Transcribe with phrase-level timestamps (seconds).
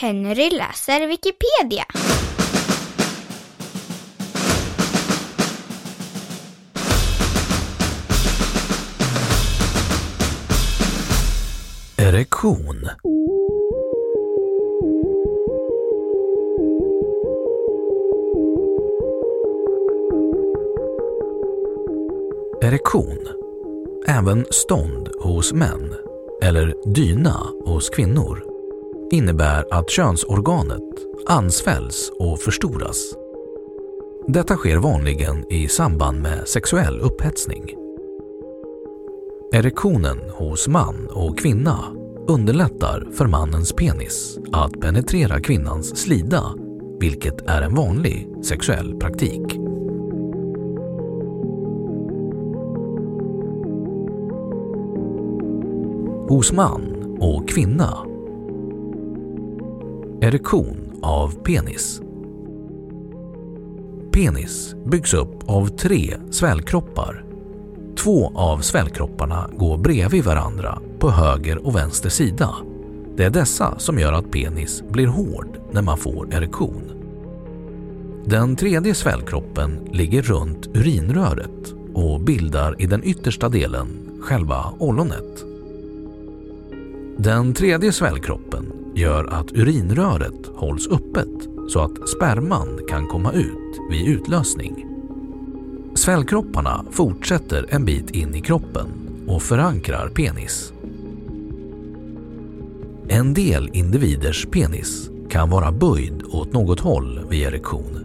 [0.00, 1.84] Henry läser Wikipedia.
[11.98, 12.88] Erektion.
[22.62, 23.18] Erektion,
[24.06, 25.94] även stånd hos män
[26.42, 28.55] eller dyna hos kvinnor,
[29.10, 30.82] innebär att könsorganet
[31.26, 33.14] ansvälls och förstoras.
[34.26, 37.74] Detta sker vanligen i samband med sexuell upphetsning.
[39.52, 41.84] Erektionen hos man och kvinna
[42.28, 46.54] underlättar för mannens penis att penetrera kvinnans slida,
[47.00, 49.58] vilket är en vanlig sexuell praktik.
[56.28, 58.06] Hos man och kvinna
[60.20, 62.00] Erektion av penis
[64.12, 67.24] Penis byggs upp av tre svällkroppar
[67.98, 72.54] Två av svällkropparna går bredvid varandra på höger och vänster sida.
[73.16, 76.82] Det är dessa som gör att penis blir hård när man får erektion.
[78.24, 83.88] Den tredje svällkroppen ligger runt urinröret och bildar i den yttersta delen
[84.22, 85.44] själva ollonet.
[87.16, 94.08] Den tredje svällkroppen gör att urinröret hålls öppet så att sperman kan komma ut vid
[94.08, 94.86] utlösning.
[95.94, 98.86] Svällkropparna fortsätter en bit in i kroppen
[99.26, 100.72] och förankrar penis.
[103.08, 107.98] En del individers penis kan vara böjd åt något håll vid erektion.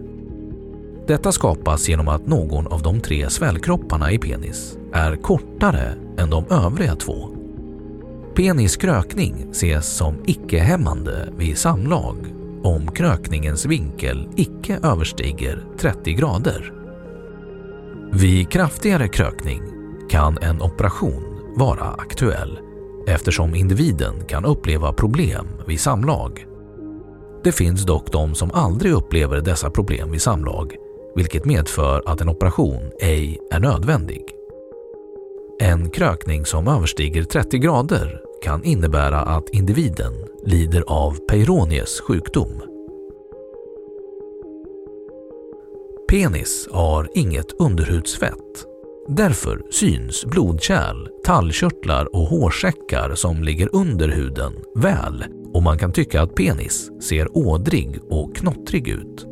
[1.07, 6.45] Detta skapas genom att någon av de tre svällkropparna i penis är kortare än de
[6.49, 7.40] övriga två.
[8.35, 12.15] Peniskrökning ses som icke-hämmande vid samlag
[12.63, 16.73] om krökningens vinkel icke överstiger 30 grader.
[18.13, 19.61] Vid kraftigare krökning
[20.09, 21.23] kan en operation
[21.55, 22.59] vara aktuell
[23.07, 26.45] eftersom individen kan uppleva problem vid samlag.
[27.43, 30.75] Det finns dock de som aldrig upplever dessa problem vid samlag
[31.15, 34.40] vilket medför att en operation ej är nödvändig.
[35.59, 40.13] En krökning som överstiger 30 grader kan innebära att individen
[40.45, 42.61] lider av Peyronie's sjukdom.
[46.09, 48.65] Penis har inget underhudsfett.
[49.07, 56.21] Därför syns blodkärl, tallkörtlar och hårsäckar som ligger under huden väl och man kan tycka
[56.21, 59.25] att penis ser ådrig och knottrig ut.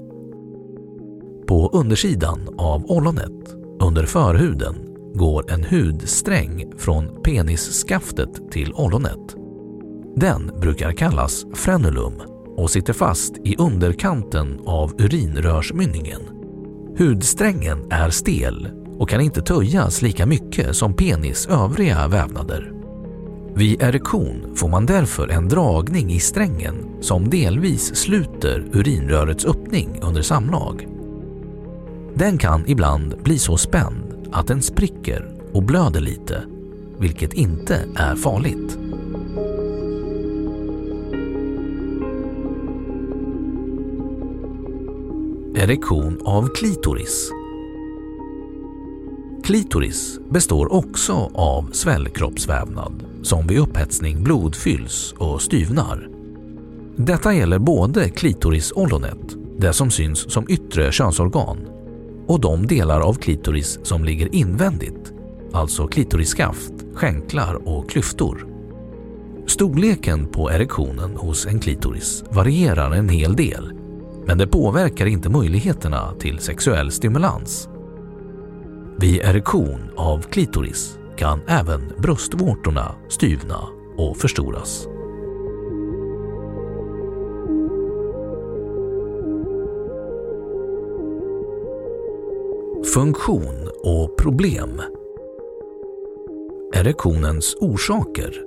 [1.48, 9.36] På undersidan av ollonet, under förhuden, går en hudsträng från penisskaftet till ollonet.
[10.16, 12.14] Den brukar kallas frenulum
[12.58, 16.22] och sitter fast i underkanten av urinrörsmynningen.
[16.98, 18.68] Hudsträngen är stel
[19.00, 22.72] och kan inte töjas lika mycket som penis övriga vävnader.
[23.56, 30.22] Vid erektion får man därför en dragning i strängen som delvis sluter urinrörets öppning under
[30.22, 30.88] samlag.
[32.14, 36.44] Den kan ibland bli så spänd att den spricker och blöder lite,
[36.98, 38.78] vilket inte är farligt.
[45.56, 47.31] Erektion av klitoris
[49.44, 56.10] Klitoris består också av svällkroppsvävnad som vid upphetsning blodfylls och styvnar.
[56.96, 61.58] Detta gäller både klitorisollonet, det som syns som yttre könsorgan,
[62.30, 65.14] och de delar av klitoris som ligger invändigt,
[65.54, 68.48] alltså klitorisskaft, skänklar och klyftor.
[69.48, 73.74] Storleken på erektionen hos en klitoris varierar en hel del,
[74.26, 77.70] men det påverkar inte möjligheterna till sexuell stimulans.
[79.00, 83.60] Vid erektion av klitoris kan även bröstvårtorna styvna
[83.98, 84.88] och förstoras.
[92.94, 94.82] Funktion och problem
[96.76, 98.44] Erektionens orsaker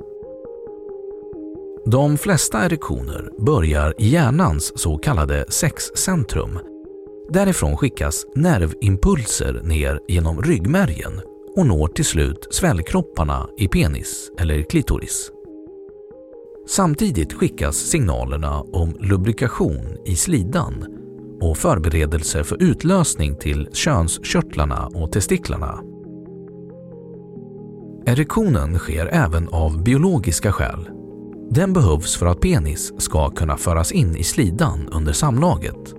[1.86, 6.58] De flesta erektioner börjar i hjärnans så kallade sexcentrum.
[7.28, 11.20] Därifrån skickas nervimpulser ner genom ryggmärgen
[11.56, 15.30] och når till slut svällkropparna i penis eller klitoris.
[16.68, 20.91] Samtidigt skickas signalerna om lubrikation i slidan
[21.42, 25.80] och förberedelse för utlösning till könskörtlarna och testiklarna.
[28.06, 30.88] Erektionen sker även av biologiska skäl.
[31.50, 35.94] Den behövs för att penis ska kunna föras in i slidan under samlaget.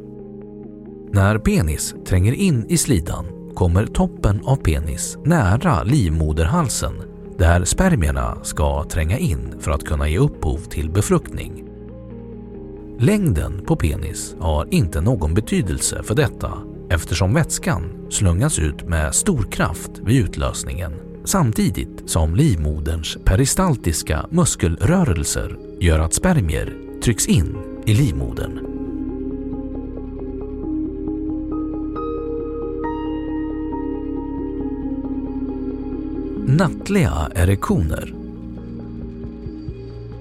[1.13, 3.25] När penis tränger in i slidan
[3.56, 6.94] kommer toppen av penis nära livmoderhalsen
[7.38, 11.72] där spermierna ska tränga in för att kunna ge upphov till befruktning.
[13.00, 16.51] Längden på penis har inte någon betydelse för detta
[16.90, 20.94] eftersom vätskan slungas ut med stor kraft vid utlösningen
[21.25, 26.74] samtidigt som livmoderns peristaltiska muskelrörelser gör att spermier
[27.04, 28.60] trycks in i livmodern.
[36.45, 38.13] Nattliga erektioner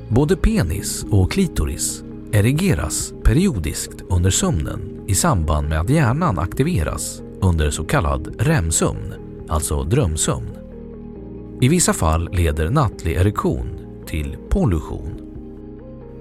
[0.08, 7.70] Både penis och klitoris erigeras periodiskt under sömnen i samband med att hjärnan aktiveras under
[7.70, 9.14] så kallad REM-sömn,
[9.48, 10.48] alltså drömsömn.
[11.60, 15.14] I vissa fall leder nattlig erektion till pollution.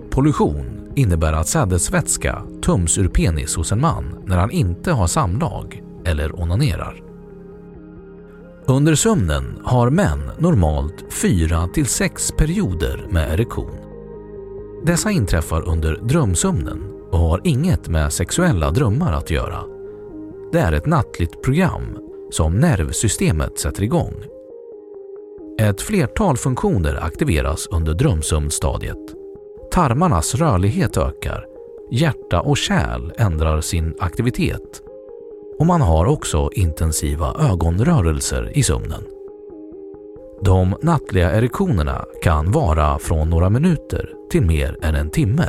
[0.09, 5.83] Pollution innebär att sädesvätska töms ur penis hos en man när han inte har samlag
[6.05, 7.01] eller onanerar.
[8.65, 13.90] Under sömnen har män normalt 4 till 6 perioder med erektion.
[14.83, 19.63] Dessa inträffar under drömsömnen och har inget med sexuella drömmar att göra.
[20.51, 21.97] Det är ett nattligt program
[22.31, 24.13] som nervsystemet sätter igång.
[25.59, 28.97] Ett flertal funktioner aktiveras under drömsömnstadiet.
[29.71, 31.45] Tarmarnas rörlighet ökar,
[31.91, 34.81] hjärta och kärl ändrar sin aktivitet
[35.59, 39.03] och man har också intensiva ögonrörelser i sömnen.
[40.45, 45.47] De nattliga erektionerna kan vara från några minuter till mer än en timme.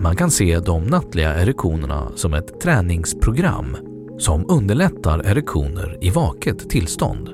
[0.00, 3.76] Man kan se de nattliga erektionerna som ett träningsprogram
[4.18, 7.28] som underlättar erektioner i vaket tillstånd.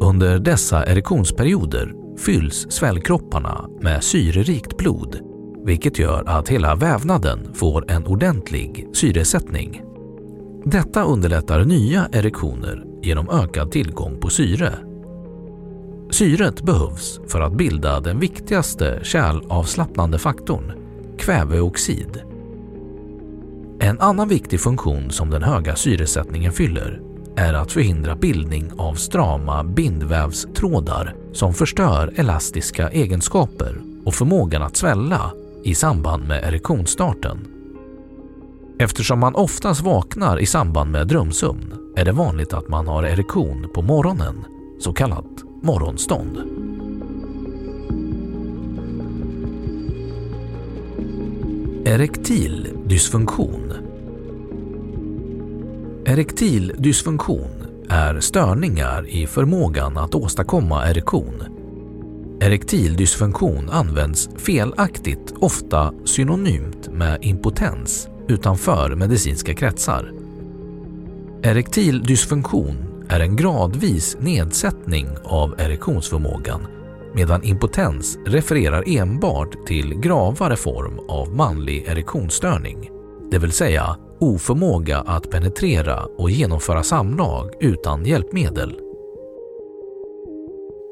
[0.00, 5.28] Under dessa erektionsperioder fylls svällkropparna med syrerikt blod
[5.68, 9.82] vilket gör att hela vävnaden får en ordentlig syresättning.
[10.64, 14.87] Detta underlättar nya erektioner genom ökad tillgång på syre.
[16.10, 20.72] Syret behövs för att bilda den viktigaste kärlavslappnande faktorn,
[21.18, 22.22] kväveoxid.
[23.80, 27.00] En annan viktig funktion som den höga syresättningen fyller
[27.36, 35.32] är att förhindra bildning av strama bindvävstrådar som förstör elastiska egenskaper och förmågan att svälla
[35.64, 37.38] i samband med erektionsstarten.
[38.78, 43.68] Eftersom man oftast vaknar i samband med drömsömn är det vanligt att man har erektion
[43.74, 44.44] på morgonen,
[44.80, 46.38] så kallat morgonstånd.
[51.84, 53.72] Erektil dysfunktion
[56.04, 57.50] Erektil dysfunktion
[57.88, 61.42] är störningar i förmågan att åstadkomma erektion.
[62.40, 70.12] Erektil dysfunktion används felaktigt ofta synonymt med impotens utanför medicinska kretsar.
[71.42, 76.66] Erektil dysfunktion är en gradvis nedsättning av erektionsförmågan
[77.14, 82.90] medan impotens refererar enbart till gravare form av manlig erektionsstörning,
[83.30, 88.78] det vill säga oförmåga att penetrera och genomföra samlag utan hjälpmedel.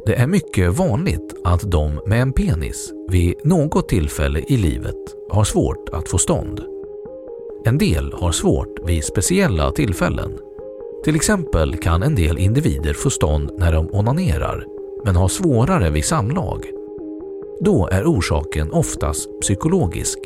[0.07, 5.45] Det är mycket vanligt att de med en penis vid något tillfälle i livet har
[5.45, 6.61] svårt att få stånd.
[7.65, 10.39] En del har svårt vid speciella tillfällen.
[11.07, 14.65] Till exempel kan en del individer få stånd när de onanerar
[15.05, 16.65] men har svårare vid samlag.
[17.61, 20.19] Då är orsaken oftast psykologisk.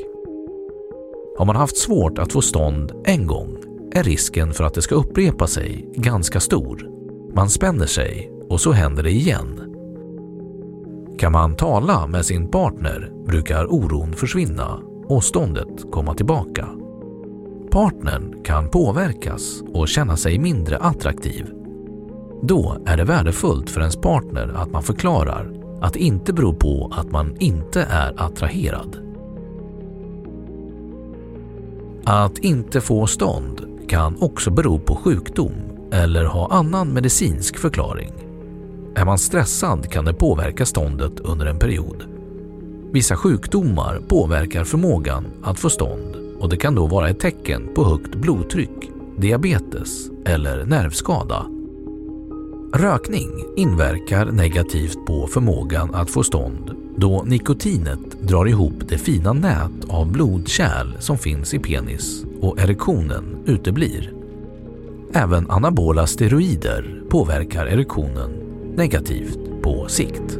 [1.39, 3.57] Har man haft svårt att få stånd en gång
[3.93, 6.89] är risken för att det ska upprepa sig ganska stor.
[7.35, 9.75] Man spänner sig och så händer det igen.
[11.19, 16.80] Kan man tala med sin partner brukar oron försvinna och ståndet komma tillbaka.
[17.71, 21.51] Partnern kan påverkas och känna sig mindre attraktiv.
[22.43, 26.93] Då är det värdefullt för ens partner att man förklarar att det inte beror på
[26.97, 28.97] att man inte är attraherad.
[32.05, 35.53] Att inte få stånd kan också bero på sjukdom
[35.93, 38.13] eller ha annan medicinsk förklaring.
[38.95, 42.05] Är man stressad kan det påverka ståndet under en period.
[42.93, 47.85] Vissa sjukdomar påverkar förmågan att få stånd och det kan då vara ett tecken på
[47.85, 51.47] högt blodtryck, diabetes eller nervskada.
[52.73, 59.85] Rökning inverkar negativt på förmågan att få stånd då nikotinet drar ihop det fina nät
[59.89, 64.13] av blodkärl som finns i penis och erektionen uteblir.
[65.13, 68.31] Även anabola steroider påverkar erektionen
[68.77, 70.40] negativt på sikt.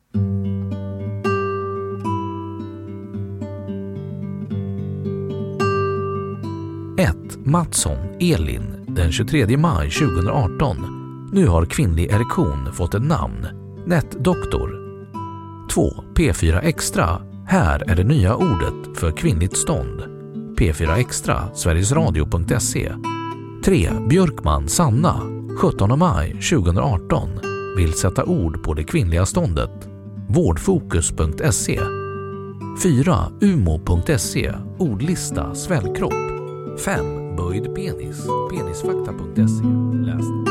[7.01, 7.15] 1.
[7.45, 10.77] Mattsson, Elin, den 23 maj 2018.
[11.33, 13.47] Nu har kvinnlig erektion fått ett namn.
[13.85, 14.69] Nätdoktor.
[15.73, 16.03] 2.
[16.15, 17.21] P4 Extra.
[17.47, 20.01] Här är det nya ordet för kvinnligt stånd.
[20.57, 22.91] P4 Extra, Sverigesradio.se.
[23.65, 23.89] 3.
[24.09, 25.21] Björkman, Sanna.
[25.57, 27.29] 17 maj 2018.
[27.77, 29.89] Vill sätta ord på det kvinnliga ståndet.
[30.29, 31.79] Vårdfokus.se.
[32.83, 33.15] 4.
[33.41, 34.53] Umo.se.
[34.77, 36.30] Ordlista svällkropp.
[36.77, 37.35] 5.
[37.37, 38.27] Böjd penis.
[38.49, 39.63] Penisfakta.se.
[40.05, 40.50] Läs.